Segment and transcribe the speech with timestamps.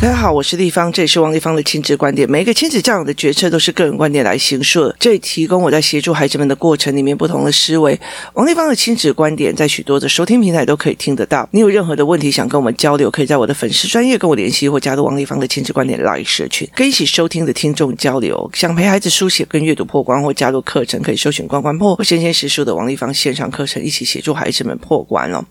[0.00, 2.30] 大家好，我是丽芳，这里是王丽芳的亲子观点。
[2.30, 7.98] 每一个亲子教养的决策都是个人观点来形塑的，这里提供我在协助孩子们的过程里面不同的思维。
[8.34, 11.48] 王丽芳的亲子观点在许多的收听平台都可以听得到。
[11.50, 18.48] 你有任何的问题想跟我们交流，可以在我的粉丝专业跟我联系，或加入王丽芳的亲子观点 Live 社群，跟一起收听的听众交流。
[18.54, 25.44] 想陪孩子书写跟阅读破关，或加入课程，可以搜寻“关关破”或“闲闲实书”的王丽芳线上课程，一起协助孩子们破关哦。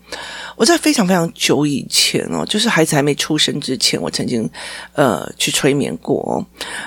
[0.56, 4.37] 我在非常非常久以前哦，就是孩子还没出生之前，我曾经
[4.94, 5.26] 呃。
[5.38, 6.44] 去催眠过，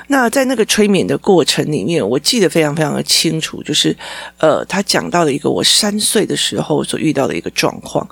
[0.07, 3.95] 那在那个催眠的过程里面，我记得非常非常的清楚，就是
[4.39, 8.05] 呃，他讲到了一个我三岁的时候所遇到的一个状况。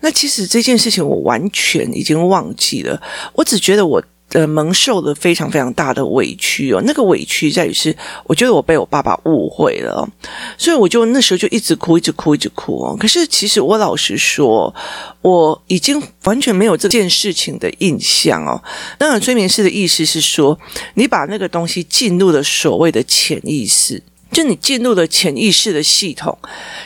[0.00, 3.00] 那其实这件事情我完全已经忘记了，
[3.34, 4.02] 我只觉得我。
[4.34, 10.06] 呃，蒙受了非常非常大的委屈哦，那个委屈在于是，我觉得我被我爸爸误会了，
[10.58, 12.96] 所以我就那时候就一直哭，一直哭，一直哭哦。
[12.98, 14.74] 可是其实我老实说，
[15.22, 18.60] 我已经完全没有这件事情的印象哦。
[18.98, 20.58] 当然，催眠师的意思是说，
[20.94, 24.02] 你把那个东西进入了所谓的潜意识。
[24.34, 26.36] 就你进入了潜意识的系统，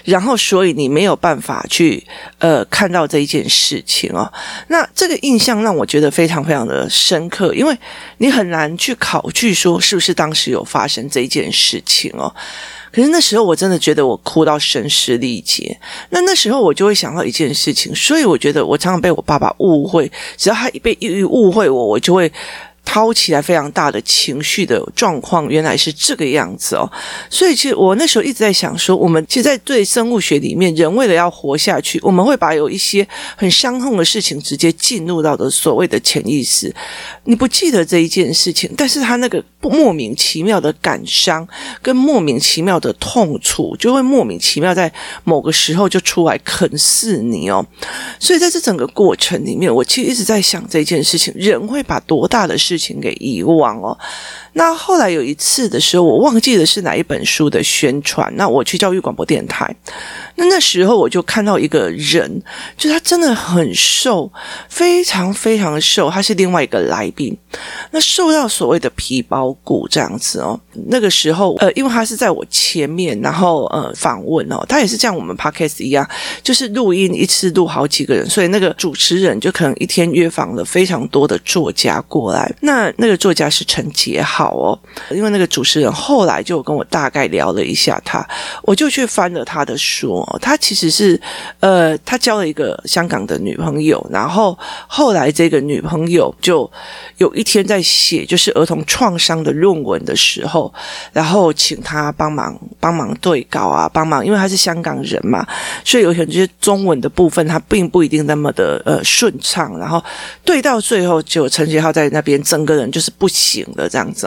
[0.04, 2.06] 然后所以你没有办法去
[2.38, 4.30] 呃看到这一件事情哦。
[4.68, 7.76] 那这个印象让我觉得非常非常的深刻，因为
[8.18, 12.32] 你很难去考据说是不是当时有发生这一件事情哦。
[12.92, 15.78] 可是那时候我真的觉得我哭到声嘶力竭。
[16.10, 22.30] 那那时候我就会想到一件事情，所以我觉得我常常被我爸爸误会，只要他一被一误会我，我就会。
[22.88, 26.90] 掏起来非常大的情绪的状况，原来是这个样子哦。
[27.28, 36.74] 所以其实我那时候一直在想说，我们其实在对生物学里面，人为了要活下去，我们会把有一些很伤痛的事情直接进入到的所谓的潜意识。
[37.24, 41.46] 你不记得这一件事情，但是他那个莫名其妙的感伤
[41.82, 44.90] 跟莫名其妙的痛楚，就会莫名其妙在
[45.24, 47.62] 某个时候就出来啃噬你哦。
[48.18, 53.98] 所以在这整个过程里面，我其实一直在想这件事情：人会把多大的事情给遗忘哦。
[54.58, 58.28] 那后来有一次的时候，我忘记的是哪一本书的宣传。
[58.36, 59.72] 那我去教育广播电台，
[60.34, 62.42] 那那时候我就看到一个人，
[62.76, 64.28] 就他真的很瘦，
[64.68, 66.10] 非常非常瘦。
[66.10, 67.38] 他是另外一个来宾，
[67.92, 70.58] 那瘦到所谓的皮包骨这样子哦。
[70.88, 76.04] 那个时候，呃，因为他是在我前面，然后呃访问哦，他也是像我们 Podcast 一样，
[76.42, 82.52] 就是录音一次录好几个人，所以那个主持人就可能一天约访了非常多的作家过来。
[82.60, 84.47] 那那个作家是陈杰浩。
[84.48, 84.78] 好哦，
[85.10, 88.26] 因为那个主持人后来就跟我大概聊了一下他，
[88.62, 90.26] 我就去翻了他的书。
[90.40, 91.20] 他其实是
[91.60, 96.70] 呃，他交了一个香港的女朋友，然后后来这个女朋友就
[97.18, 100.72] 有一天在写就是儿童创伤的论文的时候，
[101.12, 105.46] 然后请他帮忙帮忙对稿啊，帮忙，因为他是香港人嘛，
[105.84, 110.02] 所以有可能这些中文的部分他并不一定那么的呃顺畅，然后
[110.42, 114.26] 对到最后就陈杰浩在那边整个人就是不行了这样子。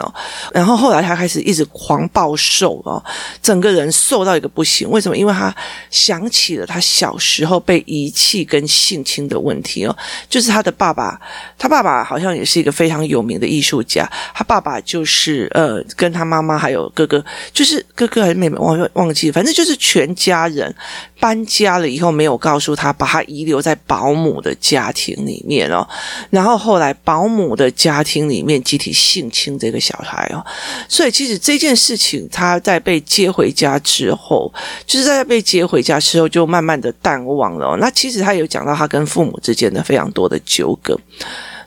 [0.52, 3.02] 然后后来他开始一直狂暴瘦哦，
[3.42, 4.90] 整个人瘦到一个不行。
[4.90, 5.16] 为什么？
[5.16, 5.54] 因为他
[5.90, 9.96] 想起了他小时候被遗弃跟性侵的问题哦，
[10.28, 11.20] 就是他的爸爸，
[11.58, 14.10] 他爸爸好像也是一个非常有名的艺术家。
[14.34, 20.74] 他爸爸就是呃，跟他妈妈还有哥哥，就是哥哥还是妹妹，忘忘记，反正就是全家人
[21.20, 25.86] 搬家了以后没有告诉他，把他遗留在保姆的家庭里面哦。
[26.30, 30.42] 然后后来保姆的家庭里面集体性侵这个小小孩哦，
[30.88, 34.50] 所以其实这件事情，他在被接回家之后，
[34.86, 37.76] 就是在被接回家之后，就慢慢的淡忘了。
[37.78, 40.98] 那其实他有讲到他跟父母之间的非常多的纠葛，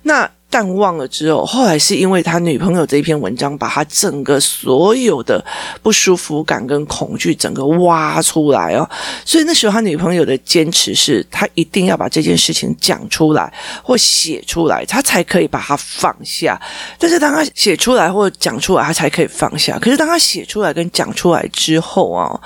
[0.03, 0.29] 那。
[0.55, 5.43] 淡忘了之后，后来是因为他女朋友这一篇文章，把他整个所有的
[5.83, 8.89] 不舒服感跟恐惧整个挖出来哦。
[9.25, 16.57] 所以那时候他女朋友的坚持是，他一定要把这件事情讲出来或写出来，他才可以把它放下。
[16.97, 19.77] 但是当他写出来或讲出来，他才可以放下。
[19.77, 22.39] 可是当他写出来跟讲出来之后啊，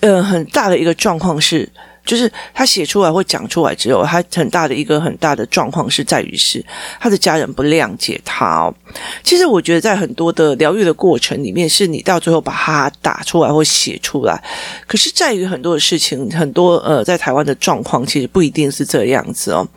[0.00, 1.70] 呃，很大的一个状况是。
[2.08, 6.64] 就是他写出来或讲出来之后，他很大的一个很大的状况是在于是
[6.98, 8.74] 他的家人不谅解他哦。
[9.22, 14.42] 其实我觉得在很多的疗愈的过程里面，是你到最后把它打出来或写出来，
[14.86, 19.68] 可是在于很多的事情，很多呃在台湾的状况其实不一定是这样子哦。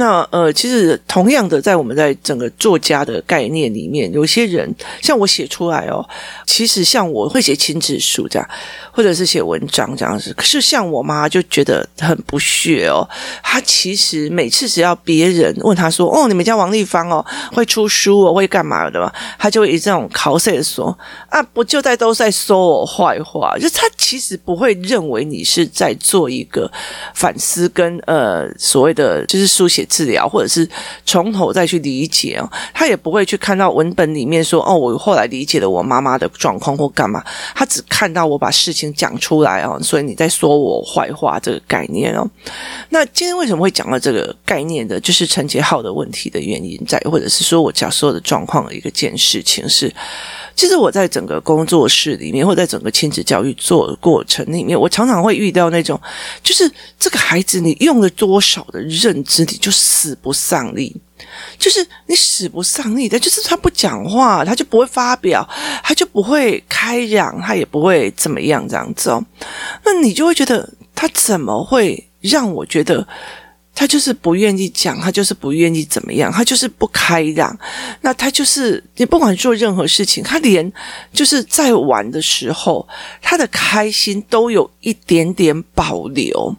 [0.00, 4.72] 那呃，其实同样的，在我们在整个作家的概念里面，有些人
[5.02, 6.08] 像我写出来哦，
[6.46, 8.48] 其实像我会写亲子书这样，
[8.92, 10.32] 或者是写文章这样子。
[10.34, 13.02] 可是像我妈就觉得很不屑哦，
[13.42, 20.96] 她其实每次只要别人问她说：“哦，你们家王丽芳哦，会出书哦，会干嘛的嘛？”她就会以这种口气说
[21.28, 26.70] ：“啊，不就在都在说我坏话。”就她其实不会认为你是在做一个
[27.16, 29.87] 反思跟呃所谓的就是书写。
[29.88, 30.68] 治疗，或者是
[31.04, 32.48] 从头再去理解哦。
[32.72, 37.24] 他也不会去看到文本里面说哦，我后来理解了我妈妈的状况或干嘛。
[37.54, 42.28] 他只看到我把事情讲出来哦，所以你在说我坏话这个概念哦。
[42.90, 45.00] 那今天为什么会讲到这个概念的？
[45.00, 49.92] 就是陈杰浩的问题的原因在，或者是说我讲所有的状况的一个件事情是。
[50.58, 55.98] 其实我在整个工作室里面，或在整个亲子教育做的过程里面，我常常会遇到那种，
[56.42, 56.68] 就是
[56.98, 61.00] 这个孩子你用了多少的认知，你就使不上力，
[61.60, 65.48] 就是你使不上力的，就是他不讲话，他就不会发表，
[65.84, 69.24] 他就不会开朗，他也不会怎么样这样子哦。
[69.84, 73.06] 那你就会觉得他怎么会让我觉得？
[73.78, 77.56] 他就是不愿意讲，他就是不愿意怎么样，他就是不开朗。
[78.00, 80.72] 那他就是你不管做任何事情，他连
[81.12, 82.88] 就是在玩的时候，
[83.22, 86.56] 他的开心都有一点点保留。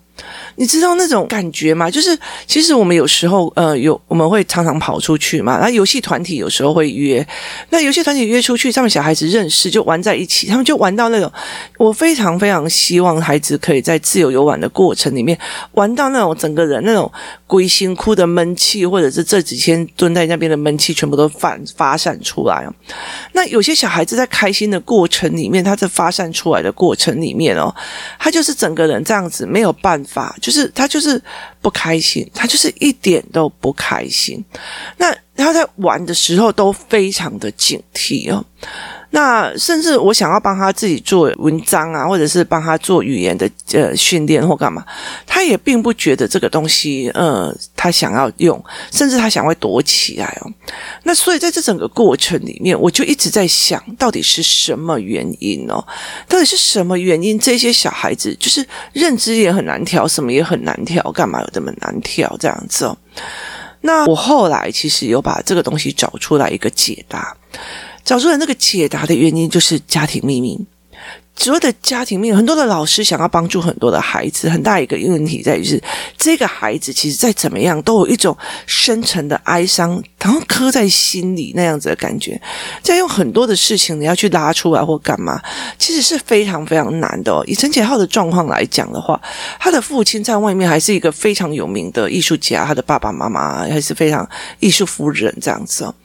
[0.60, 1.90] 你知道那种感觉吗？
[1.90, 7.26] 就是其实我们有时候呃有我们会常常跑出去嘛，那游戏团体有时候会约，
[7.70, 11.32] 那游戏团体约出去，他们小孩子认识就玩在一起，他们就玩到那种，
[11.78, 15.40] 我非常非常希望孩子可以在自由游玩的过程里面
[15.76, 17.10] 玩到那种整个人那种
[17.48, 22.68] 归心哭的闷气，或者是这几天蹲在那边的闷气全部都发发散出来。
[23.32, 27.74] 那有些小孩子在开心的过程里面，他在发散出来的过程里面哦，
[28.20, 30.36] 他就是整个人这样子没有办法。
[30.42, 31.22] 就就是他就是
[31.62, 34.44] 不开心，他就是一点都不开心。
[34.98, 38.44] 那他在玩的时候都非常的警惕哦。
[39.12, 44.86] 那甚至我想要帮他自己做文章啊，或者是帮他做语言的呃训练或干嘛，
[45.26, 50.52] 他也并不觉得这个东西呃他想要用，甚至他想会躲起来哦。
[51.04, 55.84] 那所以在这整个过程里面，我就一直在想到底是什么原因哦？
[56.28, 57.40] 到底是什么原因？
[57.40, 62.96] 这些小孩子就是认知也很难调，什么也很难调，干嘛有这么难调这样子哦？
[63.82, 67.36] 那我后来其实有把这个东西找出来一个解答。
[68.04, 70.60] 找出来那个解答的原因就是家庭秘密。
[71.40, 75.82] 所谓的家庭命，很多的老师想要帮助很多的孩子，很大一个问题在于是，
[76.18, 82.40] 这个孩子其实再怎么样，都有一种深沉的哀伤，然后刻在心里那样子的感觉。
[82.84, 85.42] 再用很多的事情你要去拉出来或干嘛，
[85.78, 87.42] 其实是非常非常难的哦。
[87.48, 89.20] 以陈杰浩的状况来讲的话，
[89.58, 95.96] 他的父亲在外面还是一个非常有名的艺术家，他的爸爸妈妈还是非常艺术夫人这样子哦。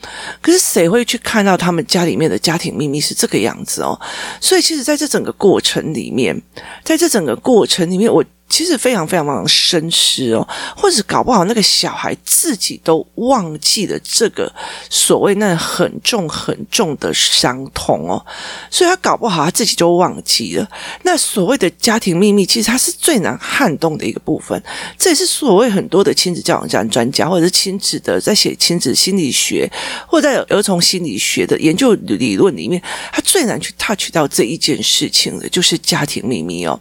[0.40, 4.00] 可是谁会去看到他们家里面的家庭秘密是这个样子哦？
[4.40, 6.40] 所以其实在这整个过程里面，
[6.84, 8.22] 在这整个过程里面，我。
[8.54, 14.48] 其实非常非常非常深思哦，或者搞不好那个小孩自己都忘记了这个
[14.88, 18.24] 所谓那很重很重的伤痛哦，
[18.70, 20.70] 所以他搞不好他自己就忘记了。
[21.02, 24.62] 那所谓的家庭秘密，其实它是最难撼动的一个部分。
[24.96, 29.68] 这也是所谓很多的亲子教养专家，或者是亲子的在写亲子心理学，
[30.06, 32.80] 或者在儿童心理学的研究理论里面，
[33.12, 36.78] 他最难去 touch 到这一件事情的，就是家庭秘密哦。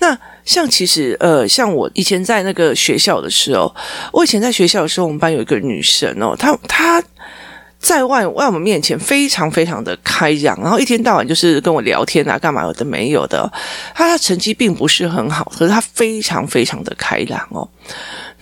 [0.00, 0.18] 那。
[0.44, 3.74] 像其实，呃，像我以前在那个学校的时候，
[4.12, 7.02] 我以前在学校的时候，我们班有一个女生哦，她她
[7.78, 13.50] 在外外我们面前非常非常的开朗，然后一天到晚就是跟我聊天啊，干嘛有的没有的。
[13.94, 17.68] 她她成绩并不是很好，可是她非常非常的开朗哦。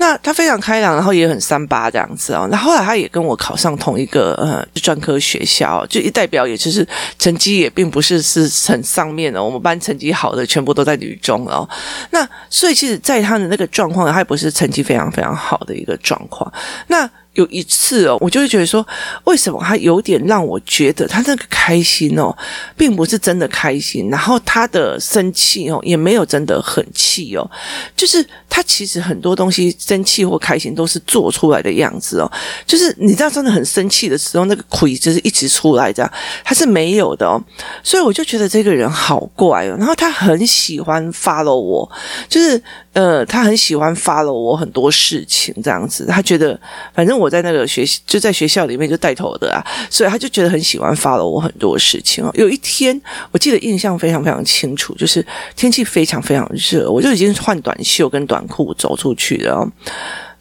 [0.03, 2.49] 那他非常开朗，然后也很三八这样子哦。
[2.51, 6.85] 那后来他也跟我考上同一个呃专科学校，就一代表，也就是
[7.21, 9.41] 成绩也并不是是很上面的。
[9.41, 11.69] 我们班成绩好的全部都在女中哦。
[12.11, 16.53] 那所以其实，在他的那个状况，他也不是成绩非常非常好的一个状况。
[16.89, 17.09] 那。
[17.35, 18.87] 有一次哦，我就会觉得说，
[19.25, 22.37] 为什么他有点让我觉得他那个开心哦，
[22.77, 27.51] 并不是真的开心，然后他的生气哦，也没有真的很气哦，
[27.97, 32.31] 就是他其实很多东西生气或开心都是做出来的样子哦，
[32.67, 36.13] 就是你知道真的很生气的时候，那个气就是一直出来这样，
[36.45, 37.43] 他是没有的哦，
[37.83, 41.91] 所以我就觉得这个人好怪哦，然后他很喜欢 follow 我，
[42.29, 42.63] 就是
[42.93, 46.61] 呃，他很喜欢 follow 我很多事情这样子，他觉得
[46.93, 47.22] 反正。
[47.23, 52.31] 我在那个学习，就在学校里面就带头的啊，所以他就觉得很喜欢发了我很多事情哦。
[52.35, 53.01] 有一天，
[53.31, 55.25] 我记得印象非常非常清楚，就是
[55.55, 59.67] 天气非常非常热，我就已经换短袖跟短裤走出去了。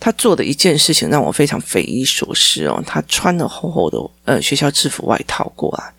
[0.02, 5.94] 他做的一件事情让我非常匪夷所思哦，他穿了厚厚的呃学校制服外套过来。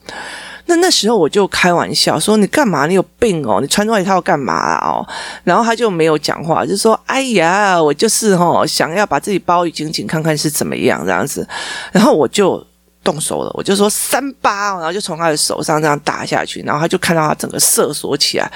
[0.66, 2.86] 那那时候我就开玩笑说：“你干嘛？
[2.86, 3.60] 你有病哦！
[3.60, 4.76] 你穿外套干嘛？
[4.78, 5.06] 哦！”
[5.44, 11.46] 然后他就没有讲话，就说：“哎呀，我就是哦，想要把自己包紧紧，看看是怎么样这样子。”
[11.92, 12.64] 然后我就
[13.02, 18.50] 动手了，我就说三八，然后就从他的手上这样打下去，然后他就看到他整个瑟缩起来。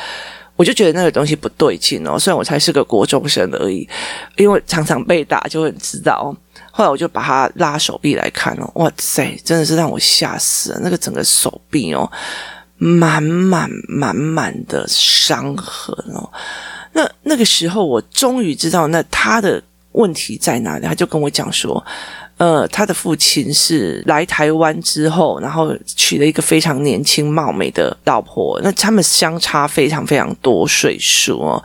[0.56, 2.18] 我就觉得那个东西不对劲哦。
[2.18, 3.88] 虽然我才是个国中生而已，
[4.36, 6.34] 因为常常被打，就很知道。
[6.70, 10.80] 后来我就把他拉手臂来看哦，哇塞，真的是让我吓死了。
[10.82, 12.10] 那个整个手臂哦，
[12.78, 16.28] 满满满满的伤痕哦。
[16.92, 20.86] 那那个时候我终于知道，那他的问题在哪里。
[20.86, 21.84] 他就跟我讲说。
[22.38, 31.64] 呃，他的父亲是来台湾之后，然后娶了一个非常年轻貌美的老婆，那他们相差非常非常多岁数哦，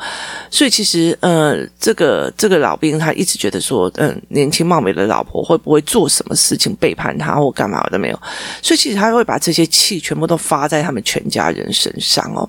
[0.50, 8.18] 所以其实呃，这个这个老兵他一直觉得说，嗯、年轻貌美的老婆会不会做什么事情背叛他或干嘛的没有，
[8.62, 12.48] 所以其实他会把这些气全部都发在他们全家人身上哦。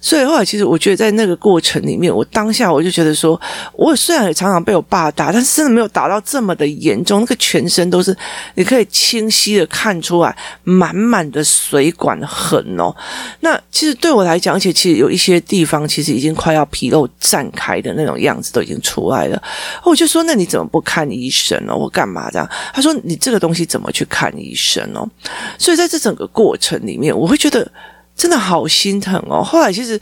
[0.00, 3.40] 所以后来，其实我觉得在那个过程里面，我当下我就觉得说，
[3.74, 7.20] 我虽然也常常被我爸打，但是真的没有打到这么的严重。
[7.20, 8.16] 那个全身都是，
[8.54, 12.94] 你可以清晰的看出来满满的水管痕哦。
[13.40, 19.42] 那其实对我来讲，而且其实有一些地方其实已经快要皮肉绽开的那种样子都已经出来了。
[19.84, 21.76] 我就说，那你怎么不看医生呢？
[21.76, 22.48] 我干嘛这样？
[22.72, 25.06] 他说，你这个东西怎么去看医生呢？
[25.58, 27.70] 所以在这整个过程里面，我会觉得。
[28.20, 29.42] 真的好心疼哦！
[29.42, 29.98] 后来其实，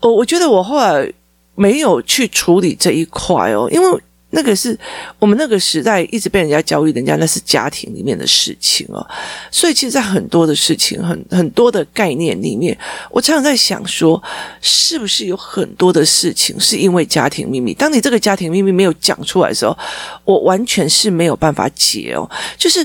[0.00, 1.08] 我我觉得我后来
[1.54, 4.76] 没有去处理这一块哦，因为那个是
[5.20, 9.06] 我们那个时代一直被人家教育，人家那是家庭里面的事情哦。
[9.52, 12.76] 所以其实，在很多的事情、很很多的概念里面，
[13.08, 14.20] 我常常在想说，
[14.60, 17.72] 是不是有很多的事情是因为家庭秘密？
[17.72, 19.78] 当你这个家庭秘密没有讲出来的时候，
[20.24, 22.84] 我完全是没有办法解哦，就是。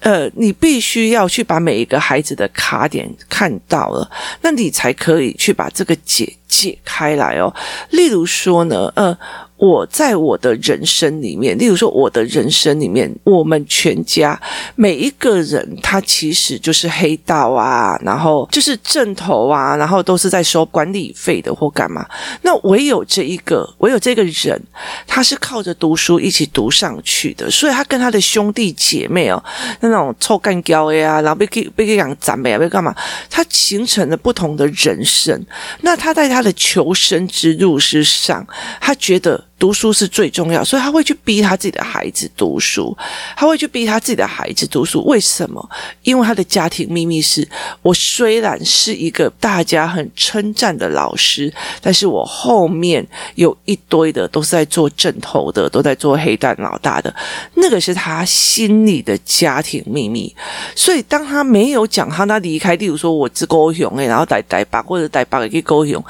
[0.00, 4.08] 呃，你必须要去把每一个孩子的卡点看到了，
[4.42, 7.54] 那你才可以去把这个解解开来哦。
[7.90, 9.16] 例如说呢，呃。
[9.58, 14.40] 我在我的人生里面，例如说我的人生里面，我们全家
[14.76, 22.06] 每一个人，他其实就是黑道啊，然后就是正头啊，然后都是在收管理费的或干嘛。
[22.42, 24.62] 那唯有这一个，唯有这个人，
[25.08, 29.42] 他是靠着读书一起读上去的，所以他跟他的兄弟姐妹哦，
[29.80, 32.94] 那种臭干譙呀，然后被给被给讲赞美啊，被干嘛？
[33.28, 35.44] 他形成了不同的人生。
[35.80, 38.46] 那他在他他的求生之路之上，
[38.80, 39.47] 他觉得。
[39.58, 42.96] 读书是最重要，所以他会去逼他自己的孩子读书，
[43.36, 45.04] 他会去逼他自己的孩子读书。
[45.04, 45.68] 为什么？
[46.02, 47.46] 因为他的家庭秘密是：
[47.82, 57.12] 我虽然是一个大家很称赞的老师，但是我后面有一堆的都是在做正头的，都在做黑蛋老大的，
[57.54, 60.34] 那个是他心里的家庭秘密。
[60.76, 66.02] 所以当他没有讲他，他离开，例如说我是高雄诶，然后带带爸或者带爸给高雄，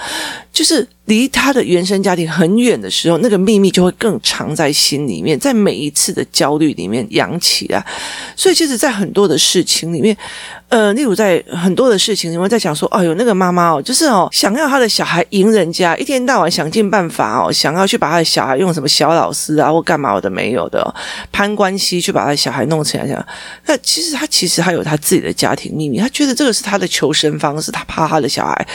[0.59, 0.85] 就是。
[1.09, 7.83] 离他的原生家庭很远的时候，那个秘密就会更藏在心里面，在每一次的焦虑里面扬起来。
[8.37, 10.15] 所以，其实，在很多的事情里面。
[10.69, 20.95] 呃，例如在很多的事情，你会在讲说，哎呦，那个妈妈哦，就是哦，想要他的小孩赢人家，一天到晚想尽办法哦，想要去把他的小孩用什么小老师啊或干嘛我的没有的，哦，
[21.33, 23.27] 攀关系去把他的小孩弄起来，这样。
[23.65, 28.67] 那其实他其实他有他自己的家庭秘密，他觉得这个是他的求生方式，他怕他的小孩，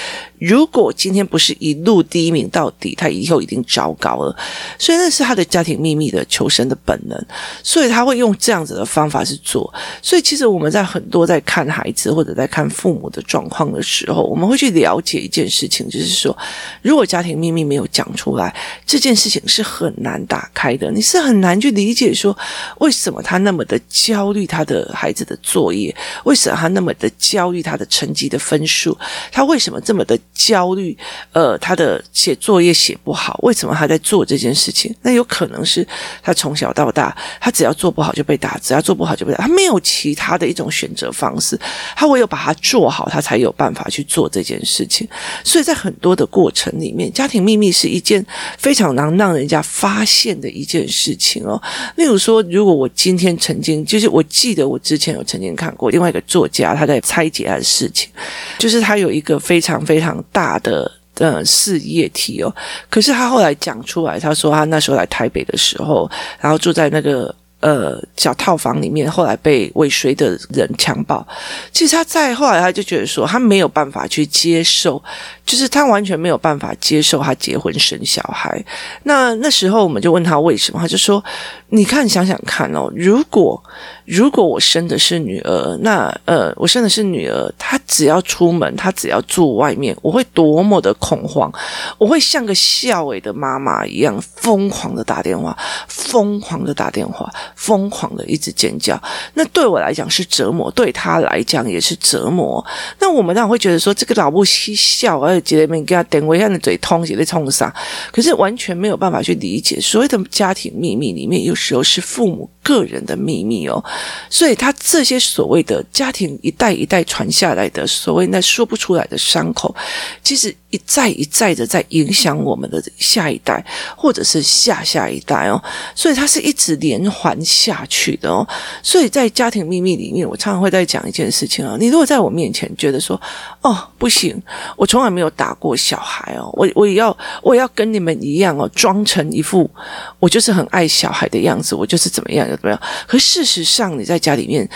[0.46, 4.36] 如果今天不是一路第一名到底，他以后一定糟糕了。
[4.78, 7.18] 所以那是他的家庭秘密的求生的本能，
[7.64, 9.74] 所以他会用这样子的方法去做。
[10.02, 11.90] 所以其实我们在很多在看孩。
[11.94, 16.36] 子或者在看父母的状况的时候，我们会去了解一件事情，就是说，
[16.82, 18.52] 如果家庭秘密没有讲出来，
[18.84, 20.92] 这件事情是很难打开的。
[20.92, 22.36] 你是很难去理解说，
[22.80, 28.98] 为什么他那么的焦虑他的孩子的作业，为什么他那么的焦虑他的成绩的分数，
[29.32, 30.98] 他为什么这么的焦虑？
[31.32, 34.94] 呃，他的写作业写不好，为什么他在做这件事情？
[35.02, 35.88] 那有可能是
[36.22, 41.60] 他从小到大，他只要做不好就被打，只要做不好就被打，他没有其他的一种选择方式。
[41.96, 45.08] 他唯有把它做好，他才有办法去做这件事情。
[45.44, 48.26] 所以在很多的过程里面，家庭秘密是一件
[48.58, 51.62] 非常难让人家发现的一件事情哦。
[51.96, 58.10] 例如说，如果我今天曾经，就是我记得我之前有曾经看过另外一个作家，他在拆解他的事情，
[58.58, 62.54] 就是他有一个非常非常大的呃事业体哦。
[62.90, 67.34] 可是他后来讲出来，他说他那时候来台北的时候，然后住在那个。
[67.64, 71.26] 呃，小套房里面，后来被尾随的人强暴。
[71.72, 75.02] 其实他在后来，他就觉得说，他没有办法去接受，
[75.46, 78.64] 就是他完全没有办法接受他结婚生小孩。
[79.04, 81.24] 那那时候我们就问他为什么，他就说
[81.70, 83.62] ：“你看，想想看哦，如果。”
[84.06, 91.50] 如果我生的是女儿，那呃，我生的是女儿，她只要出门，她只要住外面，我会多么的恐慌，
[91.98, 95.58] 我会像个孝伟的妈妈一样，疯狂的打电话，
[95.88, 99.02] 疯狂的打电话，疯狂的一直尖叫。
[99.36, 102.62] 那对我来讲是折磨，对她来讲也是折磨。
[103.00, 107.74] 那我们当然会觉得说，这个老不惜孝，有几类面给他点一下你嘴通写在冲啥，
[108.12, 113.84] 可是完全没有办法去理解所谓的家庭秘密里面，有时候是父母个人的秘密哦。
[114.30, 119.76] 所以他这些所谓的家庭一代一代传下来的所谓那说不出来的伤口，
[120.24, 123.64] 其实一再一再的在影响我们的下一代，
[123.96, 125.64] 或者是下下一代哦。
[125.94, 128.46] 所以它是一直连环下去的哦。
[128.82, 131.78] 所以在家庭秘密里面，我常常会在讲一件事情啊。
[131.80, 133.22] 你如果在我面前觉得说，
[133.62, 134.42] 哦，不行，
[134.76, 139.70] 我从来没有打过小孩哦，我我也要我也要跟你们一样哦，装成一副
[140.18, 142.82] 我就是很爱小孩的样子，我就是怎么样怎么样。
[143.06, 144.68] 可事实上，你在家里面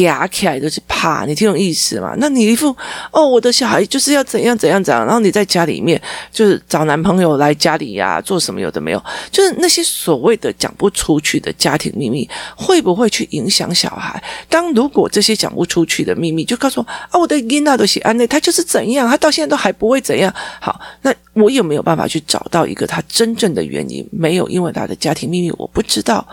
[0.00, 2.14] 压起来都是怕，你听懂意思吗？
[2.18, 2.76] 那你一副
[3.10, 6.00] 哦，我的小孩就是要怎样怎样怎样，然后你在家里面
[6.30, 14.22] 就是找男朋友来家里呀、做什么有的没有，就是那些所谓的讲不出去的家庭秘密，会不会去影响小孩？
[14.50, 20.32] 当如果这些讲不出去的秘密，就告诉我啊，我的囡仔都是安内，他就是怎样，他到现在都还不会怎样。
[20.60, 24.06] 好，那我有没有办法去找到一个他真正的原因？
[24.10, 26.26] 没有，因为他的家庭秘密我不知道。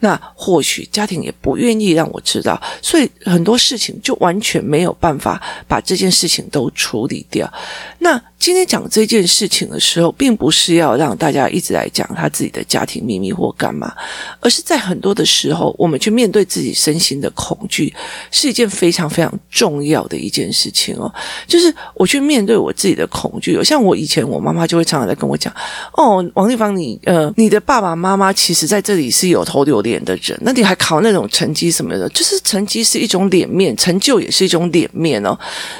[0.00, 7.52] 那或许家庭也不愿意让我知道，所以很多事情就完全没有办法把这件事情都处理掉。
[7.98, 13.90] 那今天讲这件事情的时候，并不是要让大家一直来讲他自己的家庭秘密或干嘛，
[14.38, 17.90] 而是在很多的时候，我们去面对自己身心的恐惧，
[18.30, 21.10] 是一件非常非常重要的一件事情哦。
[21.46, 25.50] 就是我去面对我自己的恐惧，像我以前我妈妈就会常常在跟我讲
[25.96, 35.34] ：“哦，王丽芳，你呃，你的爸爸妈妈其实在这里是有头有脸的人，那你还考那种成绩什么的，就是成绩是一种脸面，成就也是一种脸面哦。”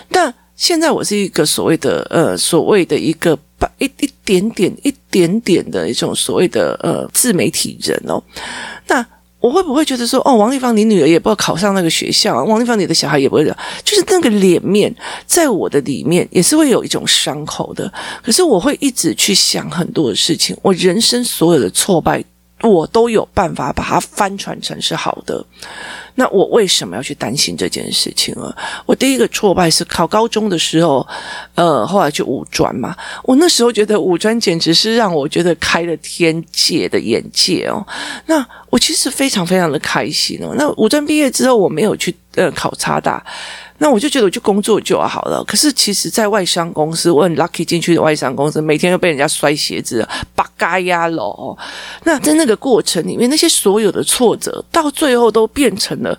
[0.09, 8.23] 但现在我是一个所谓的呃，所谓的一个把一一点点一点点的一种所谓的呃自媒体人哦，
[8.87, 9.05] 那
[9.41, 13.45] 我会不会觉得说哦，王丽芳，你女儿也不会考上那个学校，王丽芳，你的小孩也不会，
[13.85, 14.95] 就是那个脸面，
[15.27, 17.93] 在我的里面也是会有一种伤口的。
[18.23, 22.25] 可是我会一直去想很多的事情，我人生所有的挫败，
[22.63, 25.45] 我都有办法把它翻转成是好的。
[26.15, 28.55] 那我为什么要去担心这件事情呢？
[28.87, 31.07] 我第一个挫败是考高中的时候，
[31.57, 32.97] 呃，后来去五专嘛。
[33.25, 37.85] 我那时候觉得五专简直是让我觉得开了天界的眼界哦。
[38.27, 40.55] 那我其实非常非常的开心哦。
[40.57, 43.23] 那五专毕业之后，我没有去呃考差大。
[43.79, 45.43] 那我就觉得我就工作就好了。
[45.45, 51.57] 可是其实，在外商公司，我很 lucky 进去的外商公司，每天都被人家摔鞋子，八嘎呀喽。
[52.05, 56.19] 那在那个过程里面，那些所有的挫折，到最后都变成了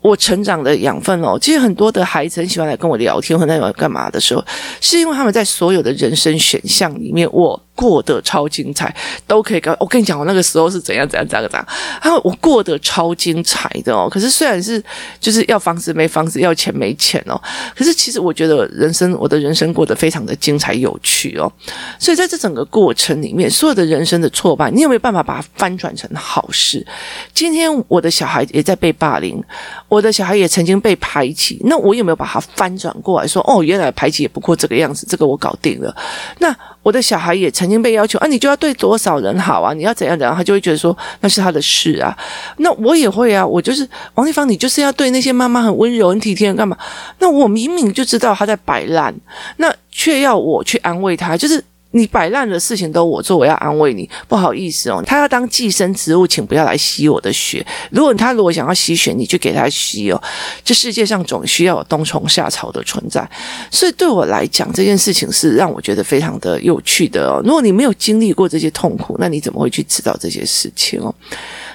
[0.00, 1.38] 我成长的养分哦。
[1.38, 4.44] 其实很多的孩子很喜欢来跟我聊天，或者在干嘛的时候，
[4.80, 7.62] 是因为他们在所有的人生选项里面，我。
[7.76, 8.92] 过得超精彩，
[9.26, 11.68] 都可以跟我跟你讲，我那个时候是怎样怎样怎样怎样。
[12.02, 14.08] 然后我过得超精彩的哦。
[14.10, 14.82] 可是虽然是
[15.20, 17.40] 就是要房子没房子，要钱没钱哦。
[17.76, 21.52] 可是其实我觉得人生，我的人生过得非常的精彩有趣哦。
[21.98, 26.84] 所以在这整个过程里面，所有的人生的挫败，你有没有办法把它翻转成好事？
[27.34, 29.38] 今天我的小孩也在被霸凌，
[29.88, 35.94] 我的小孩也曾经被排挤，那我有没有把它翻转过来说，哦，原来排挤也不过这个样子，这个我搞定了。
[36.38, 36.56] 那。
[36.86, 39.72] 我的小孩也曾经被要求啊，你就要对多少人好啊？
[39.72, 40.36] 你要怎样怎样？
[40.36, 42.16] 他就会觉得说那是他的事啊。
[42.58, 46.78] 那我也会啊，我就是王立芳，你就是要对那些妈妈很温柔、很体贴，干嘛？
[47.18, 49.12] 那我明明就知道他在摆烂，
[49.56, 51.64] 那却要我去安慰他，就是。
[51.96, 55.02] 你摆烂的事情都我做，我要安慰你，不好意思哦。
[55.06, 57.66] 他要当寄生植物，请不要来吸我的血。
[57.90, 60.22] 如果他如果想要吸血，你就给他吸哦。
[60.62, 63.28] 这世界上总需要有冬虫夏草的存在，
[63.70, 67.40] 所以对我来讲，这件事情是让我觉得非常的有趣的哦。
[67.44, 71.14] 如果你没有经历过这些痛苦，那你怎么会去知道这些事情哦？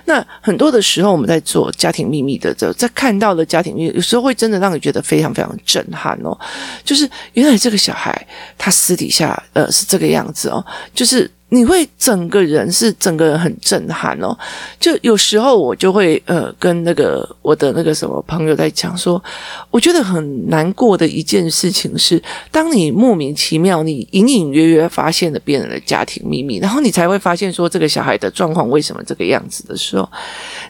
[0.05, 6.37] 那很多的时候，我们在做家庭秘密的时候，在看到的家庭秘密，有时候会真的让你觉得非常非常震撼哦。
[6.83, 11.29] 就是原来这个小孩他私底下呃是这个样子哦，就是。
[11.53, 14.33] 你会整个人是整个人很震撼哦，
[14.79, 19.21] 就有时候我就会呃跟那个我的那个什么朋友在讲说，
[19.69, 30.09] 我觉得很难过的一件事情是，当你莫名其妙你隐隐约约发现了别人的家庭秘密，然后你才会发现说这个小孩的状况为什么这个样子的时候，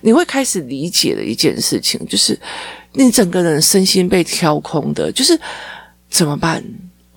[0.01, 2.35] 你会开始理解的一件事情，就是
[2.93, 5.39] 你整个人身心被挑空的，就是
[6.09, 6.63] 怎么办？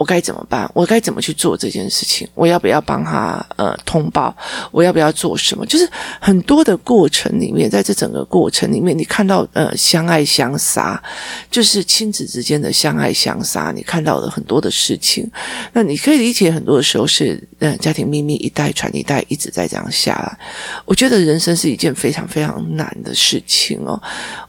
[0.05, 0.71] 我该怎么办？
[0.75, 2.29] 我该怎么去做这件事情？
[2.35, 4.37] 我要不要帮他呃通报？
[4.71, 5.65] 我要不要做什么？
[5.65, 5.89] 就是
[6.21, 11.03] 很多的过程里面，在这整个过程里面，你看到呃相爱相杀，
[11.51, 15.27] 就是亲子之间的相爱相杀，你看到了很多的事情。
[15.73, 20.39] 那你可以理解，很多的时候是呃家庭秘密一代传一代，一直在这样下来。
[20.85, 23.99] 我觉得人生是一件非常非常难的事情哦。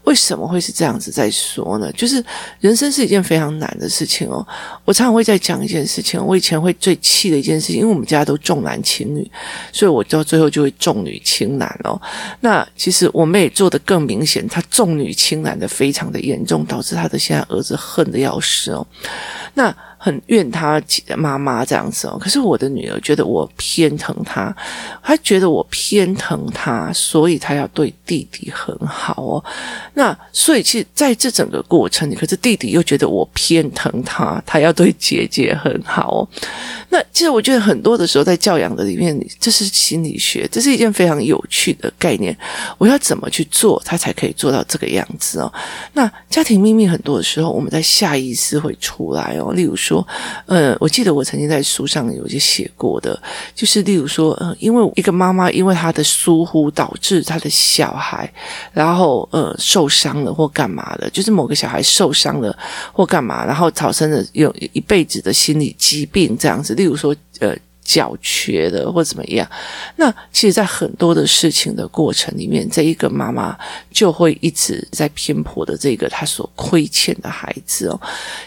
[0.04, 1.90] 为什么会是这样子在说呢？
[1.92, 2.22] 就是
[2.60, 4.46] 人生是一件非常难的事情哦。
[4.84, 9.30] 我常常会在讲一件事情，我以前会最气的一件事情，因为我们家都重男轻女，
[9.72, 12.00] 所以我到最后就会重女轻男哦。
[12.40, 18.84] 那其实我妹做的更明显，她重女轻男的非常的严重，导致她的现在儿子恨的要死哦。
[19.54, 19.72] 那。
[20.06, 20.80] 很怨他
[21.16, 24.54] 妈妈这样子哦，可是我的女儿觉得我偏疼她，
[25.02, 29.44] 她觉得我偏疼她，所以她要对弟弟很好哦。
[29.94, 36.28] 那所以其实在这整个过程里，可是弟弟又觉得我偏疼他，他要对姐姐很好哦。
[36.88, 42.36] 那其实我觉得很多的时候在教养的里面，这是心理学，这是一件非常有趣的概念。
[42.78, 45.52] 我要怎么去做，他才可以做到这个样子哦？
[45.94, 49.52] 那家庭秘密很多的时候，我们在下意识会出来哦。
[49.52, 50.06] 例如说，
[50.46, 53.20] 呃，我记得我曾经在书上有些写过的，
[53.54, 58.32] 就是例如说，呃，因为一个妈妈因为她的疏忽导致她的小孩，
[58.72, 62.56] 然后呃受伤了或干嘛的，就是某个小孩受伤了
[62.92, 66.75] 或干嘛，然后产生了有一辈子的心理疾病这样子。
[66.76, 67.56] 例如说，呃。
[67.86, 69.48] 脚瘸的或怎么样，
[69.94, 73.56] 那其实，在很多的事情的过程里面，这一个妈妈
[73.92, 77.98] 就会一直在偏颇的这个她所亏欠的孩子哦。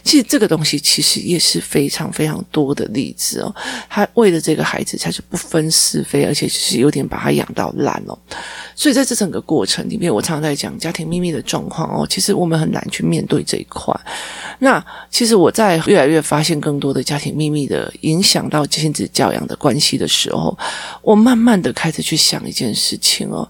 [0.04, 3.56] 其实这个东西其实也是非常非常多的例子哦。
[3.90, 8.18] 他为了这个孩子，她就不分是非，而且就是有点把他养到烂哦。
[8.76, 12.06] 所以在这整个过程里面，我常常在讲家庭秘密的状况哦。
[12.10, 13.98] 其实我们很难去面对这一块。
[14.60, 20.58] 那其实我在越来越发现更多的家庭秘密的影响到亲子教样的关系的时候，
[21.02, 23.50] 我慢慢的开始去想一件事情哦，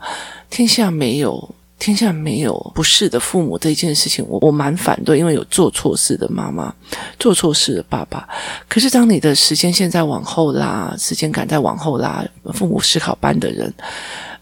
[0.49, 6.73] 天下没有天下没有不是的父母这一件事情，我我蛮反对，因为有做错事的妈妈，
[7.17, 8.27] 做错事的爸爸。
[8.67, 13.73] 可是当你的时间线在往后拉，时间感在往后拉，父母思考班的人。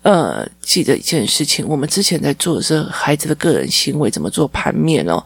[0.03, 5.21] 呃，记得一件事情，我们之前在做的是孩子的个人行为怎么做盘面哦。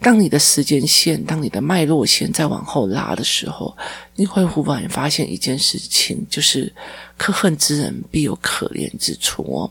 [0.00, 3.76] 当你的时间线，当你的脉络线再往后拉的时候，
[4.14, 6.72] 你会忽然发现一件事情，就是
[7.18, 9.70] 可恨之人必有可怜之处哦。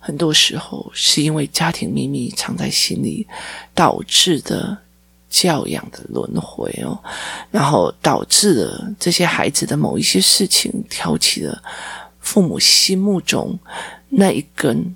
[0.00, 3.26] 很多时候是因为家庭秘密藏在心里
[3.74, 4.78] 导致的
[5.28, 6.98] 教养的轮回哦，
[7.50, 11.62] 然后导致了这些孩子的某一些事情挑起了
[12.28, 13.58] 父母心目中。
[14.10, 14.94] 那一根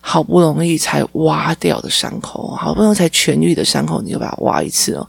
[0.00, 5.06] 好不容易才挖掉的伤口，好不容易才痊愈的伤口，你就把它挖一次哦。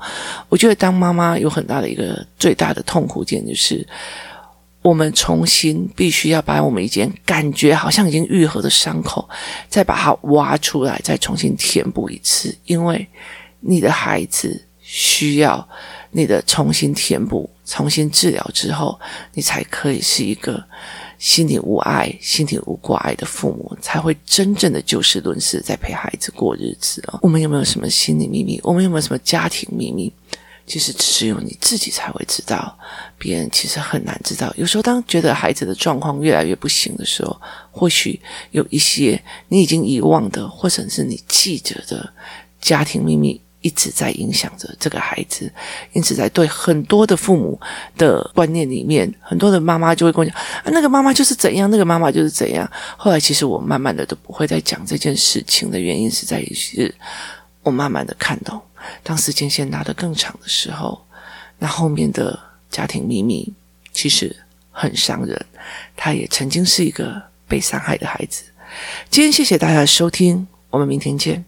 [0.50, 3.88] 我觉得当妈妈有很大的一个最大的痛苦点，就是
[4.82, 9.26] 我们重新必须要把我们一件感觉好像已经愈合的伤口，
[9.70, 13.08] 再把它挖出来，再重新填补一次，因为
[13.62, 15.66] 你的孩子需要
[16.12, 19.00] 你的重新填补、重新治疗之后，
[19.34, 20.62] 你才可以是一个。
[21.18, 27.20] 心里无爱、心里无挂碍的父母，才会真正的就事论事，在陪孩子过日子哦。
[27.22, 28.60] 我们有没有什么心理秘密？
[28.64, 30.12] 我们有没有什么家庭秘密？
[30.68, 32.76] 其实只有你自己才会知道，
[33.20, 34.52] 别人其实很难知道。
[34.58, 42.12] 有时候，当觉得孩子的状况越来越不行的时候，或许有一些你已经遗忘的，或者是你记着的
[42.60, 43.40] 家庭秘密。
[43.66, 45.52] 一直在影响着这个孩子，
[45.94, 47.60] 因此在对很多的父母
[47.98, 56.94] 的观念里面，很多的妈妈就会跟我讲：“啊，那个妈妈就是怎样，那个妈妈就是怎样。”后来，其实我慢慢的都不会再讲这件事情的原因是在于，是
[57.64, 58.64] 我慢慢的看到，
[59.02, 61.04] 当时间线拉得更长的时候，
[61.58, 63.52] 那后面的家庭秘密
[63.92, 64.36] 其实
[64.70, 65.44] 很伤人。
[65.98, 68.44] 他也曾经是一个被伤害的孩子。
[69.10, 71.44] 今天谢谢大家的收听，我们明天见。